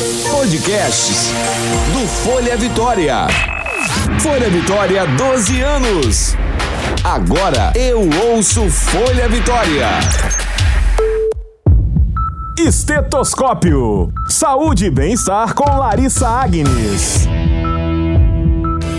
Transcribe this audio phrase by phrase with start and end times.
[0.00, 1.30] Podcasts
[1.92, 3.26] do Folha Vitória.
[4.20, 6.36] Folha Vitória, 12 anos.
[7.04, 9.88] Agora eu ouço Folha Vitória.
[12.58, 14.10] Estetoscópio.
[14.26, 17.28] Saúde e bem-estar com Larissa Agnes.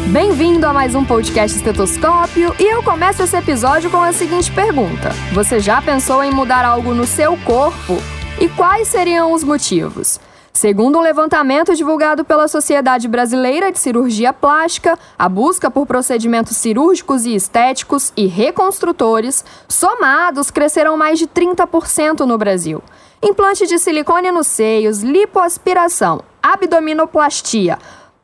[0.09, 5.09] Bem-vindo a mais um podcast Estetoscópio e eu começo esse episódio com a seguinte pergunta:
[5.33, 7.97] Você já pensou em mudar algo no seu corpo?
[8.39, 10.19] E quais seriam os motivos?
[10.53, 17.25] Segundo um levantamento divulgado pela Sociedade Brasileira de Cirurgia Plástica, a busca por procedimentos cirúrgicos
[17.25, 22.83] e estéticos e reconstrutores, somados, cresceram mais de 30% no Brasil.
[23.23, 27.77] Implante de silicone nos seios, lipoaspiração, abdominoplastia,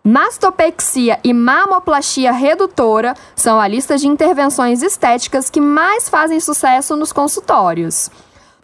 [0.04, 7.12] Mastopexia e mamoplastia redutora são a lista de intervenções estéticas que mais fazem sucesso nos
[7.12, 8.10] consultórios.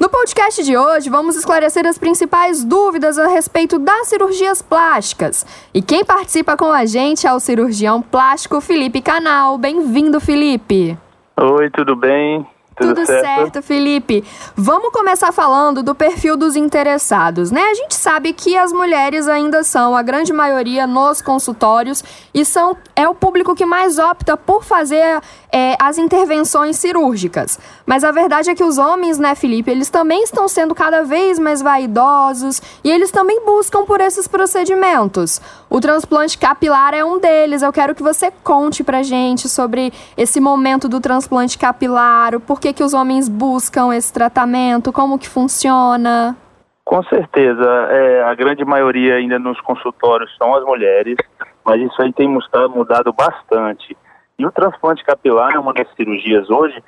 [0.03, 5.45] No podcast de hoje, vamos esclarecer as principais dúvidas a respeito das cirurgias plásticas.
[5.73, 9.57] E quem participa com a gente é o cirurgião plástico Felipe Canal.
[9.57, 10.97] Bem-vindo, Felipe.
[11.37, 12.45] Oi, tudo bem?
[12.75, 13.23] Tudo, Tudo certo?
[13.23, 13.61] certo?
[13.61, 14.23] Felipe.
[14.55, 17.61] Vamos começar falando do perfil dos interessados, né?
[17.61, 22.75] A gente sabe que as mulheres ainda são a grande maioria nos consultórios e são
[22.95, 27.59] é o público que mais opta por fazer é, as intervenções cirúrgicas.
[27.85, 31.37] Mas a verdade é que os homens, né, Felipe, eles também estão sendo cada vez
[31.37, 35.39] mais vaidosos e eles também buscam por esses procedimentos.
[35.73, 37.63] O transplante capilar é um deles.
[37.63, 42.71] Eu quero que você conte pra gente sobre esse momento do transplante capilar, o porquê
[42.71, 46.37] que os homens buscam esse tratamento, como que funciona.
[46.85, 51.17] Com certeza, é, a grande maioria ainda nos consultórios são as mulheres,
[51.65, 53.97] mas isso aí tem mudado bastante.
[54.37, 56.83] E o transplante capilar é uma das cirurgias hoje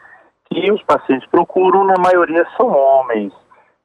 [0.51, 3.33] que os pacientes procuram, na maioria são homens.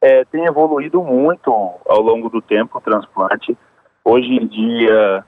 [0.03, 1.51] É, tem evoluído muito
[1.89, 3.57] ao longo do tempo o transplante.
[4.05, 5.25] Hoje em dia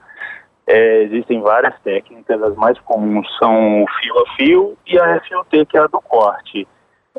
[0.67, 5.65] é, existem várias técnicas, as mais comuns são o fio a fio e a FUT,
[5.65, 6.67] que é a do corte.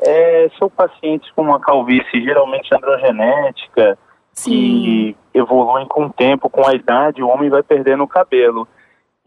[0.01, 3.97] É, são pacientes com uma calvície geralmente androgenética,
[4.33, 4.51] Sim.
[4.51, 8.67] que evoluem com o tempo, com a idade, o homem vai perdendo o cabelo.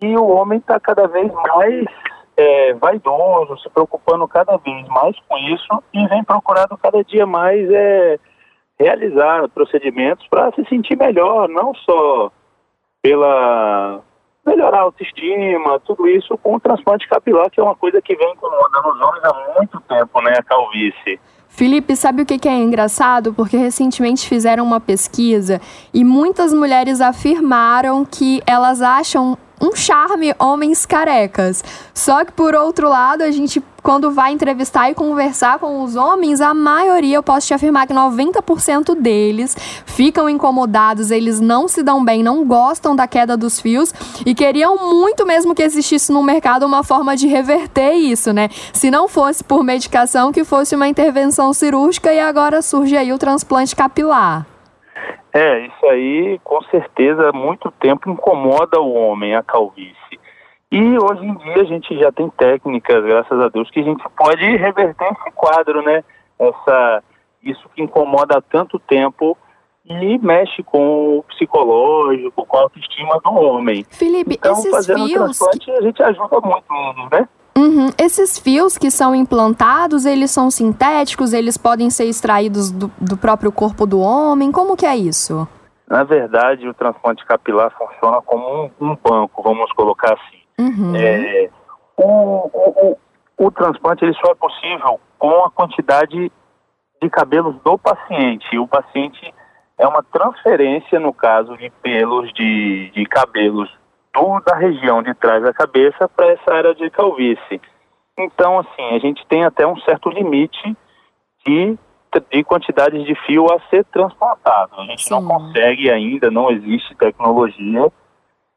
[0.02, 1.86] E o homem está cada vez mais
[2.36, 7.68] é, vaidoso, se preocupando cada vez mais com isso e vem procurando cada dia mais
[7.70, 8.18] é,
[8.78, 12.30] realizar procedimentos para se sentir melhor, não só
[13.02, 14.00] pela
[14.46, 18.32] melhorar a autoestima, tudo isso com o transplante capilar, que é uma coisa que vem
[18.32, 21.20] incomodando os homens há muito tempo, né, a calvície.
[21.48, 23.34] Felipe, sabe o que é engraçado?
[23.34, 25.60] Porque recentemente fizeram uma pesquisa
[25.92, 31.62] e muitas mulheres afirmaram que elas acham um charme homens carecas.
[31.92, 36.40] Só que por outro lado, a gente quando vai entrevistar e conversar com os homens,
[36.40, 39.56] a maioria, eu posso te afirmar que 90% deles
[39.86, 43.92] ficam incomodados, eles não se dão bem, não gostam da queda dos fios
[44.26, 48.48] e queriam muito mesmo que existisse no mercado uma forma de reverter isso, né?
[48.72, 53.18] Se não fosse por medicação, que fosse uma intervenção cirúrgica e agora surge aí o
[53.18, 54.46] transplante capilar.
[55.32, 59.94] É, isso aí com certeza muito tempo incomoda o homem, a calvície.
[60.70, 64.04] E hoje em dia a gente já tem técnicas, graças a Deus, que a gente
[64.16, 66.04] pode reverter esse quadro, né?
[66.38, 67.02] Essa,
[67.42, 69.36] isso que incomoda há tanto tempo
[69.84, 73.84] e mexe com o psicológico, com a autoestima do homem.
[73.88, 75.70] Felipe, então, esses fazendo fios transplante que...
[75.70, 77.28] a gente ajuda muito, né?
[77.56, 77.88] Uhum.
[77.98, 83.50] Esses fios que são implantados, eles são sintéticos, eles podem ser extraídos do, do próprio
[83.50, 85.48] corpo do homem, como que é isso?
[85.88, 90.38] Na verdade, o transplante capilar funciona como um, um banco, vamos colocar assim.
[90.58, 90.96] Uhum.
[90.96, 91.48] É,
[91.96, 92.96] o, o,
[93.38, 96.32] o, o transplante ele só é possível com a quantidade
[97.00, 98.58] de cabelos do paciente.
[98.58, 99.34] O paciente
[99.78, 103.70] é uma transferência, no caso de pelos de, de cabelos
[104.12, 107.60] do, da região de trás da cabeça para essa área de calvície.
[108.18, 110.76] Então, assim, a gente tem até um certo limite
[111.46, 111.78] de,
[112.32, 114.74] de quantidades de fio a ser transplantado.
[114.80, 115.10] A gente Sim.
[115.10, 117.92] não consegue ainda, não existe tecnologia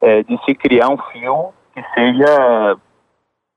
[0.02, 2.78] é, de se criar um fio que seja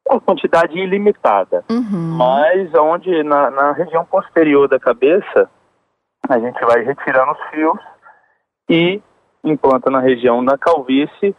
[0.08, 1.64] uma quantidade ilimitada.
[1.70, 2.16] Uhum.
[2.16, 5.50] Mas onde na, na região posterior da cabeça,
[6.28, 7.78] a gente vai retirando os fios
[8.69, 9.02] e
[9.43, 11.34] implanta na região da calvície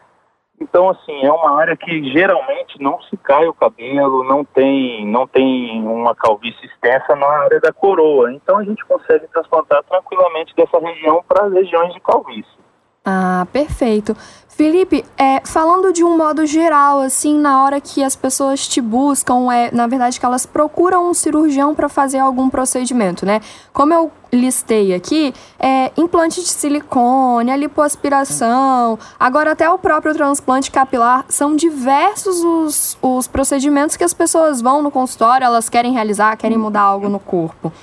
[0.59, 5.27] então, assim, é uma área que geralmente não se cai o cabelo, não tem, não
[5.27, 8.31] tem uma calvície extensa na área da coroa.
[8.31, 12.64] Então, a gente consegue transplantar tranquilamente dessa região para as regiões de calvície.
[13.05, 14.17] Ah, perfeito.
[14.47, 19.51] Felipe, é, falando de um modo geral, assim, na hora que as pessoas te buscam,
[19.51, 23.41] é, na verdade que elas procuram um cirurgião para fazer algum procedimento, né?
[23.73, 30.71] Como eu listei aqui, é, implante de silicone, a lipoaspiração, agora até o próprio transplante
[30.71, 36.37] capilar, são diversos os, os procedimentos que as pessoas vão no consultório, elas querem realizar,
[36.37, 37.73] querem mudar algo no corpo.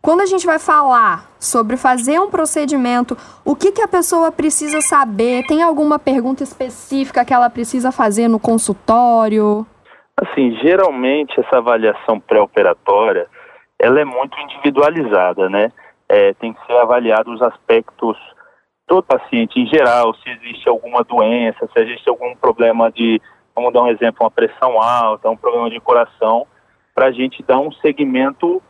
[0.00, 4.80] Quando a gente vai falar sobre fazer um procedimento, o que, que a pessoa precisa
[4.80, 5.44] saber?
[5.46, 9.66] Tem alguma pergunta específica que ela precisa fazer no consultório?
[10.16, 13.26] Assim, geralmente essa avaliação pré-operatória,
[13.78, 15.72] ela é muito individualizada, né?
[16.08, 18.16] É, tem que ser avaliado os aspectos
[18.88, 23.20] do paciente em geral, se existe alguma doença, se existe algum problema de,
[23.54, 26.46] vamos dar um exemplo, uma pressão alta, um problema de coração,
[26.94, 28.62] para a gente dar um segmento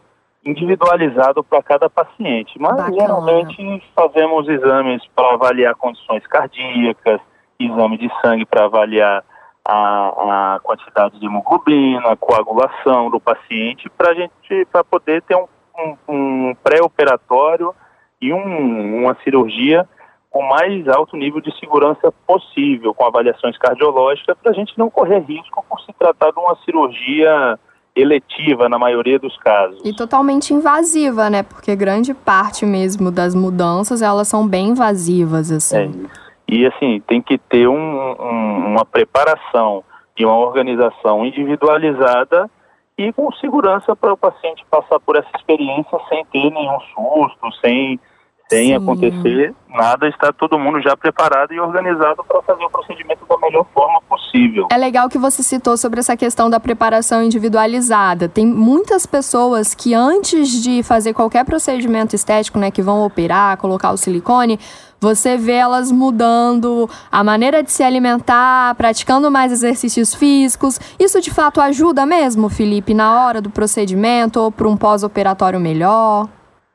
[0.49, 2.59] individualizado para cada paciente.
[2.59, 2.97] Mas Bacana.
[2.99, 7.21] geralmente fazemos exames para avaliar condições cardíacas,
[7.61, 9.23] exame de sangue para avaliar
[9.65, 15.47] a, a, quantidade de hemoglobina, coagulação do paciente, para gente para poder ter um,
[15.79, 17.75] um, um pré-operatório
[18.21, 19.87] e um, uma cirurgia
[20.31, 25.21] com mais alto nível de segurança possível, com avaliações cardiológicas, para a gente não correr
[25.21, 27.59] risco por se tratar de uma cirurgia
[28.01, 29.81] eletiva na maioria dos casos.
[29.85, 31.43] E totalmente invasiva, né?
[31.43, 36.07] Porque grande parte mesmo das mudanças, elas são bem invasivas, assim.
[36.15, 36.29] É.
[36.49, 39.85] E assim, tem que ter um, um, uma preparação
[40.17, 42.51] e uma organização individualizada
[42.97, 48.01] e com segurança para o paciente passar por essa experiência sem ter nenhum susto, sem
[48.49, 48.75] sem Sim.
[48.75, 53.67] acontecer nada, está todo mundo já preparado e organizado para fazer o procedimento da melhor
[53.73, 54.67] forma possível.
[54.73, 58.29] É legal que você citou sobre essa questão da preparação individualizada.
[58.29, 63.93] Tem muitas pessoas que antes de fazer qualquer procedimento estético, né, que vão operar, colocar
[63.93, 64.59] o silicone,
[65.01, 70.81] você vê elas mudando a maneira de se alimentar, praticando mais exercícios físicos.
[70.99, 76.29] Isso de fato ajuda mesmo, Felipe, na hora do procedimento ou para um pós-operatório melhor?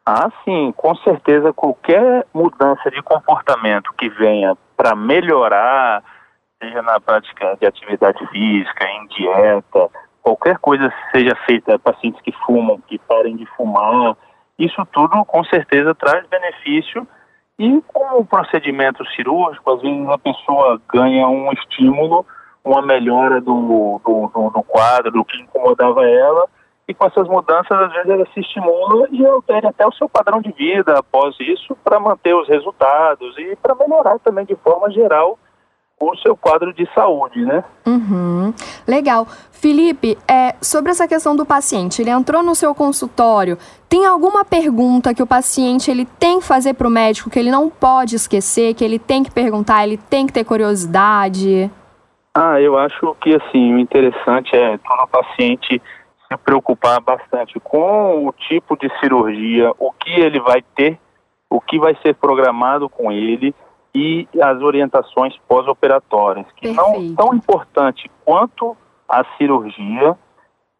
[0.05, 6.03] Ah, sim, com certeza qualquer mudança de comportamento que venha para melhorar,
[6.61, 9.89] seja na prática de atividade física, em dieta,
[10.21, 14.17] qualquer coisa seja feita pacientes que fumam, que parem de fumar,
[14.59, 17.07] isso tudo com certeza traz benefício.
[17.57, 22.25] E com o procedimento cirúrgico, às vezes a pessoa ganha um estímulo,
[22.63, 26.47] uma melhora do, do, do, do quadro, do que incomodava ela,
[26.87, 30.41] e com essas mudanças, às vezes, ela se estimula e altera até o seu padrão
[30.41, 35.37] de vida após isso para manter os resultados e para melhorar também de forma geral
[35.99, 37.63] o seu quadro de saúde, né?
[37.85, 38.53] Uhum.
[38.85, 39.25] Legal.
[39.51, 43.57] Felipe, é, sobre essa questão do paciente, ele entrou no seu consultório,
[43.87, 47.51] tem alguma pergunta que o paciente ele tem que fazer para o médico que ele
[47.51, 51.71] não pode esquecer, que ele tem que perguntar, ele tem que ter curiosidade?
[52.35, 55.81] Ah, eu acho que assim, o interessante é todo paciente se
[56.37, 60.99] preocupar bastante com o tipo de cirurgia, o que ele vai ter,
[61.49, 63.53] o que vai ser programado com ele
[63.93, 66.75] e as orientações pós-operatórias, que Perfeito.
[66.75, 68.75] não tão importante quanto
[69.07, 70.17] a cirurgia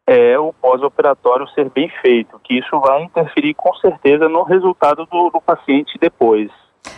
[0.07, 5.29] é o pós-operatório ser bem feito, que isso vai interferir com certeza no resultado do,
[5.29, 6.51] do paciente depois.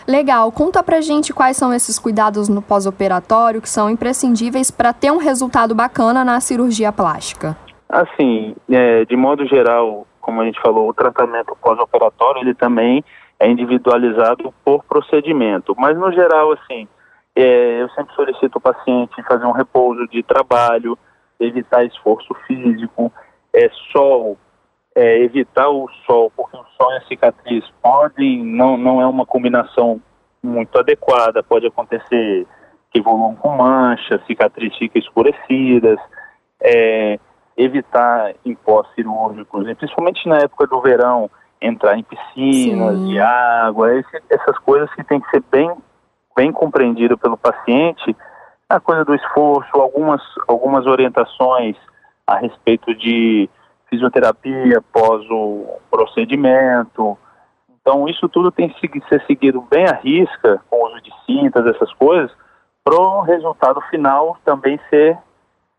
[0.06, 5.12] Legal, conta pra gente quais são esses cuidados no pós-operatório que são imprescindíveis para ter
[5.12, 7.56] um resultado bacana na cirurgia plástica.
[7.88, 13.04] Assim, é, de modo geral, como a gente falou, o tratamento pós-operatório ele também
[13.38, 16.88] é individualizado por procedimento, mas no geral, assim,
[17.34, 20.98] é, eu sempre solicito o paciente fazer um repouso de trabalho,
[21.38, 23.12] evitar esforço físico,
[23.54, 24.36] é, sol,
[24.94, 29.26] é, evitar o sol, porque o sol e a cicatriz podem, não, não é uma
[29.26, 30.00] combinação
[30.42, 32.46] muito adequada, pode acontecer
[32.90, 35.98] que evoluam com manchas, cicatrizes fiquem escurecidas,
[36.60, 37.18] é,
[37.56, 43.06] evitar em pós-cirúrgicos, principalmente na época do verão, entrar em piscinas Sim.
[43.06, 45.72] de água, esse, essas coisas que tem que ser bem,
[46.36, 48.14] bem compreendido pelo paciente,
[48.68, 51.76] a coisa do esforço, algumas, algumas orientações
[52.26, 53.48] a respeito de
[53.88, 57.16] fisioterapia após o procedimento.
[57.80, 61.64] Então, isso tudo tem que ser seguido bem à risca, com o uso de cintas,
[61.66, 62.30] essas coisas,
[62.84, 65.16] para o resultado final também ser,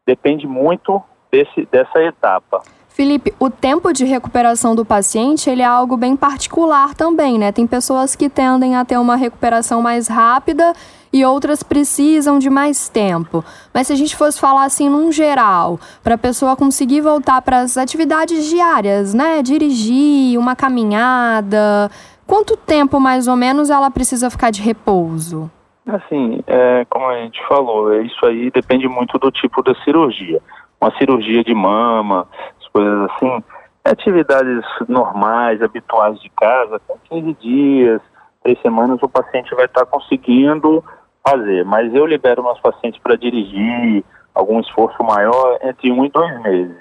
[0.05, 2.61] depende muito desse, dessa etapa.
[2.89, 7.51] Felipe, o tempo de recuperação do paciente ele é algo bem particular também, né?
[7.51, 10.73] Tem pessoas que tendem a ter uma recuperação mais rápida
[11.13, 13.45] e outras precisam de mais tempo.
[13.71, 17.59] Mas se a gente fosse falar assim num geral, para a pessoa conseguir voltar para
[17.59, 19.43] as atividades diárias, né?
[19.43, 21.91] Dirigir, uma caminhada,
[22.25, 25.51] quanto tempo mais ou menos ela precisa ficar de repouso?
[25.85, 30.41] Assim, é, como a gente falou, isso aí depende muito do tipo da cirurgia.
[30.79, 32.27] Uma cirurgia de mama,
[32.59, 33.43] as coisas assim,
[33.83, 38.01] atividades normais, habituais de casa, com 15 dias,
[38.43, 40.83] três semanas, o paciente vai estar conseguindo
[41.27, 41.65] fazer.
[41.65, 44.03] Mas eu libero meus pacientes para dirigir,
[44.33, 46.77] algum esforço maior, entre um e dois meses.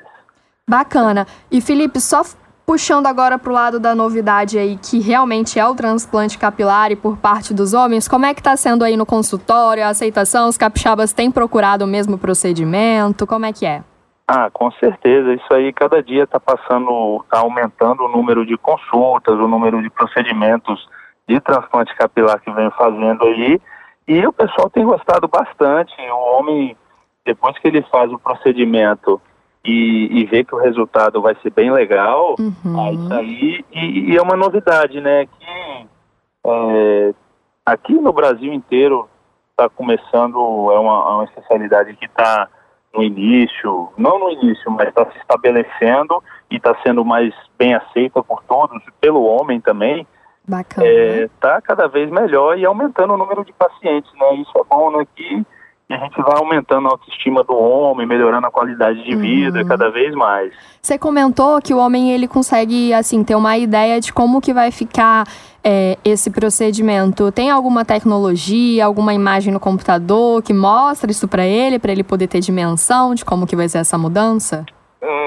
[0.68, 1.26] Bacana.
[1.50, 2.22] E Felipe, só
[2.66, 6.96] puxando agora para o lado da novidade aí, que realmente é o transplante capilar e
[6.96, 10.48] por parte dos homens, como é que está sendo aí no consultório, a aceitação?
[10.48, 13.24] Os capixabas têm procurado o mesmo procedimento?
[13.24, 13.84] Como é que é?
[14.26, 15.32] Ah, com certeza.
[15.34, 19.88] Isso aí cada dia está passando, está aumentando o número de consultas, o número de
[19.88, 20.88] procedimentos
[21.28, 23.60] de transplante capilar que vem fazendo aí.
[24.08, 25.94] E o pessoal tem gostado bastante.
[26.10, 26.76] O homem,
[27.24, 29.20] depois que ele faz o procedimento
[29.66, 32.80] e, e vê que o resultado vai ser bem legal, uhum.
[32.80, 35.26] aí isso aí e, e, é uma novidade, né?
[35.26, 35.86] Que
[36.46, 37.14] é,
[37.64, 39.08] aqui no Brasil inteiro
[39.50, 40.38] está começando,
[40.72, 42.48] é uma, é uma especialidade que está
[42.94, 48.22] no início, não no início, mas está se estabelecendo e está sendo mais bem aceita
[48.22, 50.06] por todos, pelo homem também.
[50.46, 50.86] Bacana.
[50.86, 54.34] Está é, cada vez melhor e aumentando o número de pacientes, né?
[54.36, 55.04] Isso é bom, né?
[55.16, 55.44] Que
[55.94, 59.68] a gente vai aumentando a autoestima do homem, melhorando a qualidade de vida uhum.
[59.68, 60.52] cada vez mais.
[60.82, 64.72] Você comentou que o homem ele consegue assim ter uma ideia de como que vai
[64.72, 65.24] ficar
[65.62, 67.30] é, esse procedimento.
[67.30, 72.26] Tem alguma tecnologia, alguma imagem no computador que mostra isso para ele, para ele poder
[72.26, 74.64] ter dimensão de como que vai ser essa mudança?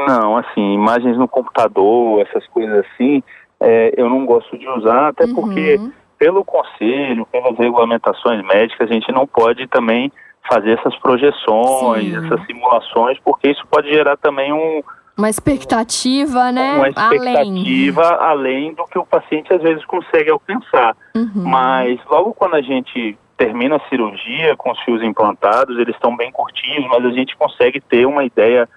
[0.07, 3.23] Não, assim, imagens no computador, essas coisas assim,
[3.61, 5.35] é, eu não gosto de usar, até uhum.
[5.35, 5.79] porque
[6.17, 10.11] pelo conselho, pelas regulamentações médicas, a gente não pode também
[10.49, 12.25] fazer essas projeções, Sim.
[12.25, 14.81] essas simulações, porque isso pode gerar também um
[15.17, 16.75] uma expectativa, né?
[16.75, 20.95] Uma expectativa além, além do que o paciente às vezes consegue alcançar.
[21.13, 21.43] Uhum.
[21.43, 26.31] Mas logo quando a gente termina a cirurgia com os fios implantados, eles estão bem
[26.31, 28.67] curtinhos, mas a gente consegue ter uma ideia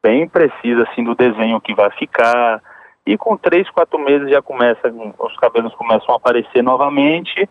[0.00, 2.62] bem precisa assim do desenho que vai ficar.
[3.04, 7.48] E com três, quatro meses já começa, os cabelos começam a aparecer novamente,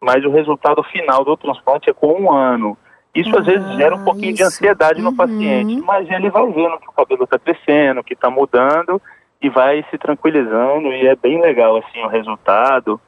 [0.00, 2.76] mas o resultado final do transplante é com um ano.
[3.20, 4.36] Isso às vezes gera um pouquinho isso.
[4.36, 5.16] de ansiedade no uhum.
[5.16, 9.00] paciente, mas ele vai vendo que o cabelo está crescendo, que está mudando
[9.40, 13.00] e vai se tranquilizando e é bem legal assim o resultado,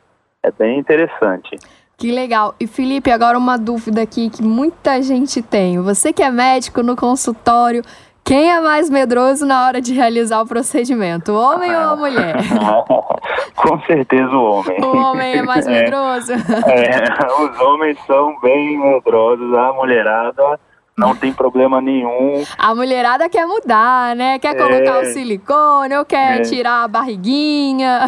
[0.42, 1.56] é bem interessante.
[1.96, 2.54] Que legal.
[2.58, 5.78] E Felipe, agora uma dúvida aqui que muita gente tem.
[5.80, 7.82] Você que é médico no consultório,
[8.24, 12.36] quem é mais medroso na hora de realizar o procedimento, o homem ou a mulher?
[13.56, 14.80] Com certeza o homem.
[14.82, 15.70] O homem é mais é.
[15.70, 16.32] medroso?
[16.32, 20.58] É, os homens são bem medrosos, a mulherada
[21.00, 22.44] não tem problema nenhum.
[22.58, 24.38] A mulherada quer mudar, né?
[24.38, 26.42] Quer colocar é, o silicone, ou quer é.
[26.42, 28.00] tirar a barriguinha.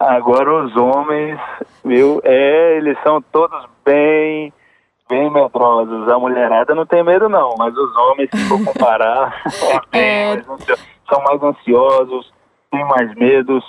[0.00, 1.38] Agora os homens,
[1.84, 4.52] meu, é, eles são todos bem
[5.10, 6.08] bem medrosos.
[6.08, 9.42] A mulherada não tem medo, não, mas os homens, se for comparar,
[9.92, 10.44] é bem,
[11.08, 12.32] são mais ansiosos,
[12.70, 13.64] têm mais medos,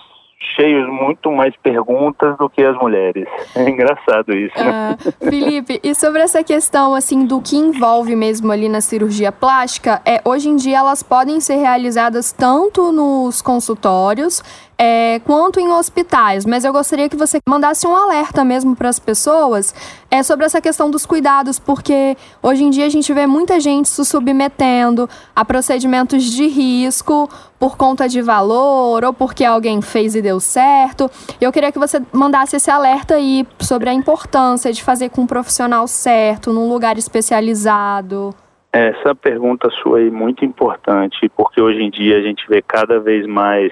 [0.55, 3.27] cheios muito mais perguntas do que as mulheres.
[3.53, 4.57] É engraçado isso.
[4.57, 4.97] Né?
[5.05, 10.01] Uh, Felipe, e sobre essa questão assim do que envolve mesmo ali na cirurgia plástica,
[10.05, 14.41] é hoje em dia elas podem ser realizadas tanto nos consultórios
[14.83, 18.97] é, quanto em hospitais, mas eu gostaria que você mandasse um alerta mesmo para as
[18.97, 19.75] pessoas
[20.09, 23.87] é, sobre essa questão dos cuidados, porque hoje em dia a gente vê muita gente
[23.87, 30.21] se submetendo a procedimentos de risco por conta de valor ou porque alguém fez e
[30.21, 31.11] deu certo.
[31.39, 35.27] Eu queria que você mandasse esse alerta aí sobre a importância de fazer com um
[35.27, 38.33] profissional certo, num lugar especializado.
[38.73, 43.27] Essa pergunta sua é muito importante, porque hoje em dia a gente vê cada vez
[43.27, 43.71] mais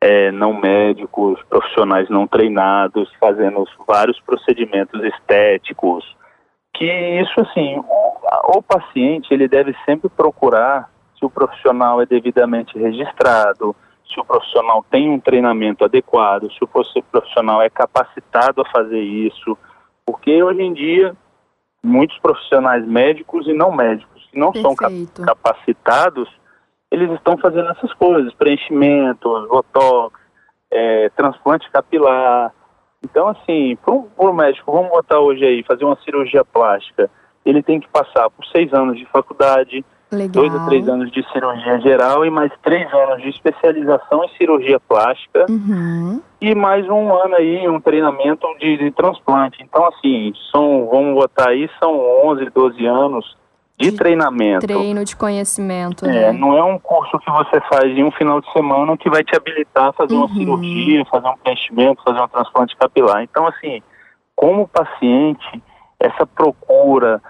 [0.00, 6.04] é, não médicos, profissionais não treinados, fazendo vários procedimentos estéticos,
[6.74, 10.88] que isso assim, o, o paciente ele deve sempre procurar
[11.18, 13.74] se o profissional é devidamente registrado,
[14.08, 16.68] se o profissional tem um treinamento adequado, se o
[17.10, 19.58] profissional é capacitado a fazer isso,
[20.06, 21.16] porque hoje em dia
[21.82, 25.16] muitos profissionais médicos e não médicos que não Perfeito.
[25.16, 26.28] são capacitados
[26.90, 30.18] eles estão fazendo essas coisas, preenchimento, botox,
[30.70, 32.52] é, transplante capilar.
[33.04, 37.10] Então, assim, para o médico, vamos botar hoje aí, fazer uma cirurgia plástica,
[37.44, 40.30] ele tem que passar por seis anos de faculdade, Legal.
[40.30, 44.80] dois a três anos de cirurgia geral e mais três anos de especialização em cirurgia
[44.80, 46.20] plástica uhum.
[46.40, 49.62] e mais um ano aí, um treinamento de, de transplante.
[49.62, 51.94] Então, assim, são, vamos botar aí, são
[52.26, 53.36] 11, 12 anos
[53.78, 54.66] de, de treinamento.
[54.66, 56.04] Treino de conhecimento.
[56.04, 56.32] É, né?
[56.32, 59.36] não é um curso que você faz em um final de semana que vai te
[59.36, 60.24] habilitar a fazer uhum.
[60.24, 63.22] uma cirurgia, fazer um preenchimento, fazer um transplante capilar.
[63.22, 63.82] Então, assim,
[64.34, 65.62] como paciente,
[66.00, 67.20] essa procura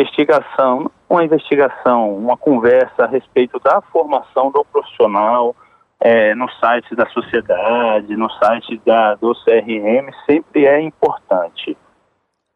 [0.00, 5.54] investigação, uma investigação, uma conversa a respeito da formação do profissional
[6.00, 11.76] é, no site da sociedade, no site da, do CRM, sempre é importante.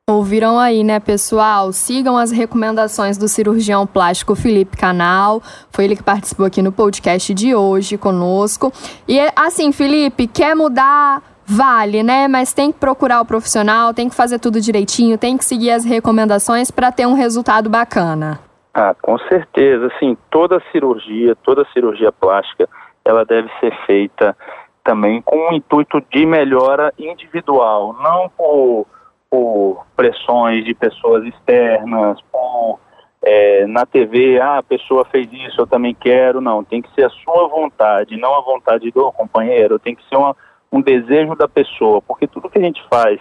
[0.07, 1.73] Ouviram aí, né, pessoal?
[1.73, 5.41] Sigam as recomendações do cirurgião plástico Felipe Canal.
[5.71, 8.71] Foi ele que participou aqui no podcast de hoje conosco.
[9.09, 11.23] E assim, Felipe, quer mudar?
[11.47, 12.29] Vale, né?
[12.29, 15.87] Mas tem que procurar o profissional, tem que fazer tudo direitinho, tem que seguir as
[15.87, 18.39] recomendações para ter um resultado bacana.
[18.75, 19.87] Ah, com certeza.
[19.87, 22.69] Assim, toda cirurgia, toda cirurgia plástica,
[23.07, 24.37] ela deve ser feita
[24.85, 28.87] também com o intuito de melhora individual, não por
[29.35, 32.79] por pressões de pessoas externas, por
[33.21, 36.41] é, na TV, ah, a pessoa fez isso, eu também quero.
[36.41, 40.17] Não, tem que ser a sua vontade, não a vontade do companheiro, tem que ser
[40.17, 40.37] uma,
[40.71, 43.21] um desejo da pessoa, porque tudo que a gente faz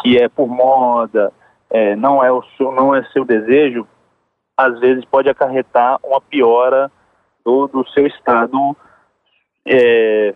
[0.00, 1.32] que é por moda,
[1.68, 3.88] é, não, é o seu, não é seu desejo,
[4.56, 6.92] às vezes pode acarretar uma piora
[7.44, 8.76] do, do seu estado
[9.66, 10.32] é,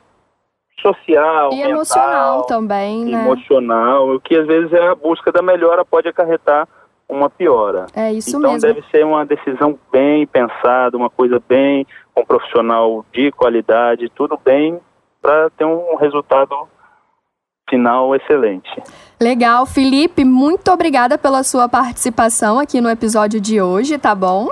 [0.80, 3.24] social, e mental, emocional também, né?
[3.24, 6.68] Emocional, o que às vezes é a busca da melhora pode acarretar
[7.08, 7.86] uma piora.
[7.94, 8.56] É isso então, mesmo.
[8.56, 14.10] Então deve ser uma decisão bem pensada, uma coisa bem com um profissional de qualidade,
[14.14, 14.80] tudo bem
[15.20, 16.68] para ter um resultado
[17.68, 18.70] final excelente.
[19.20, 24.48] Legal, Felipe, muito obrigada pela sua participação aqui no episódio de hoje, tá bom?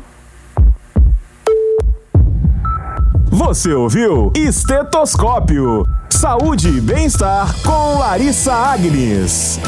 [3.30, 5.84] Você ouviu Estetoscópio.
[6.10, 9.60] Saúde e bem-estar com Larissa Agnes.